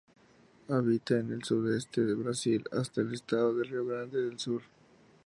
[0.67, 4.63] Habita en el sudeste del Brasil hasta el estado de Río Grande del Sur.